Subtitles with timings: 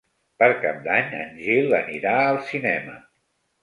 [0.43, 3.01] Per Cap d'Any en Gil anirà al cinema.